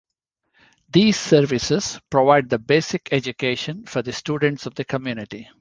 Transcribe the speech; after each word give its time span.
These 0.91 1.19
services 1.19 1.99
provide 2.09 2.49
the 2.49 2.57
basic 2.57 3.09
education 3.13 3.85
for 3.85 4.01
the 4.01 4.11
students 4.11 4.65
of 4.65 4.73
the 4.73 4.83
community. 4.83 5.47